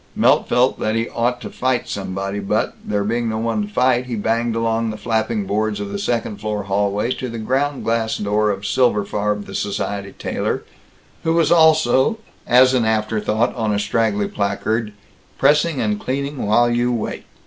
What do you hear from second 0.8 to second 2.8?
he ought to fight somebody but,